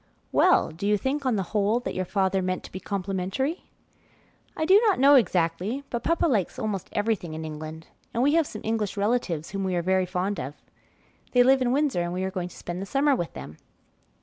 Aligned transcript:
"Well, 0.31 0.71
do 0.71 0.87
you 0.87 0.97
think, 0.97 1.27
on 1.27 1.35
the 1.35 1.43
whole, 1.53 1.79
that 1.81 1.93
your 1.93 2.05
father 2.05 2.41
meant 2.41 2.63
to 2.63 2.71
be 2.71 2.79
complimentary?" 2.79 3.65
"1 4.55 4.65
do 4.65 4.81
not 4.87 4.97
know 4.97 5.13
exactly, 5.13 5.83
but 5.91 6.01
papa 6.03 6.25
likes 6.25 6.57
almost 6.57 6.89
everything 6.91 7.35
in 7.35 7.45
England, 7.45 7.85
and 8.11 8.23
we 8.23 8.33
have 8.33 8.47
some 8.47 8.61
English 8.63 8.97
relatives 8.97 9.51
whom 9.51 9.63
we 9.63 9.75
are 9.75 9.83
very 9.83 10.07
fond 10.07 10.39
of. 10.39 10.55
They 11.33 11.43
live 11.43 11.61
in 11.61 11.71
Windsor, 11.71 12.01
and 12.01 12.13
we 12.13 12.23
are 12.23 12.31
going 12.31 12.49
to 12.49 12.57
spend 12.57 12.81
the 12.81 12.87
summer 12.87 13.15
with 13.15 13.33
them." 13.33 13.57